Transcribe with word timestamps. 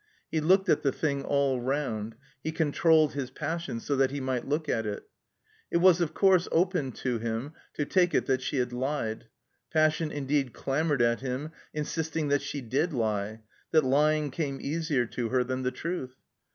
He 0.31 0.41
looked 0.41 0.67
at 0.67 0.81
the 0.81 0.91
thing 0.91 1.23
all 1.23 1.59
round; 1.61 2.15
he 2.43 2.51
controlled 2.51 3.13
his 3.13 3.29
passion 3.29 3.79
so 3.79 3.95
that 3.97 4.09
he 4.09 4.19
might 4.19 4.47
look 4.49 4.67
at 4.67 4.83
it. 4.87 5.03
It 5.69 5.77
was 5.77 6.01
of 6.01 6.15
course 6.15 6.47
open 6.51 6.91
to 6.93 7.19
him 7.19 7.53
to 7.75 7.85
take 7.85 8.15
it 8.15 8.25
that 8.25 8.41
she 8.41 8.57
had 8.57 8.71
Ued. 8.71 9.25
Passion 9.71 10.11
indeed 10.11 10.53
clamored 10.53 11.03
at 11.03 11.21
him, 11.21 11.51
insisting 11.71 12.29
that 12.29 12.41
she 12.41 12.61
did 12.61 12.93
lie, 12.93 13.41
that 13.69 13.83
lying 13.85 14.31
came 14.31 14.57
easier 14.59 15.05
to 15.05 15.29
her 15.29 15.43
than 15.43 15.61
the 15.61 15.69
truth. 15.69 16.15